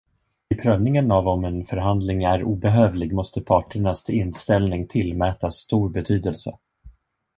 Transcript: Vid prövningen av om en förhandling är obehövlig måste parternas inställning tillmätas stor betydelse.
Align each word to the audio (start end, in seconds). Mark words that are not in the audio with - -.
Vid 0.49 0.61
prövningen 0.61 1.11
av 1.11 1.27
om 1.27 1.45
en 1.45 1.65
förhandling 1.65 2.23
är 2.23 2.43
obehövlig 2.43 3.13
måste 3.13 3.41
parternas 3.41 4.09
inställning 4.09 4.87
tillmätas 4.87 5.55
stor 5.55 5.89
betydelse. 5.89 6.57